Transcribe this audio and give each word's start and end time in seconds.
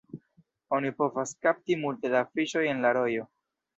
Oni 0.77 0.91
povas 1.01 1.33
kapti 1.47 1.77
multe 1.83 2.11
da 2.15 2.23
fiŝoj 2.31 2.65
en 2.73 2.81
la 2.87 2.95
rojo. 2.99 3.29